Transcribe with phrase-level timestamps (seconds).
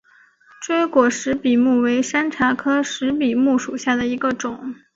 [0.63, 4.73] 锥果石笔木为山茶科石笔木属下的一个种。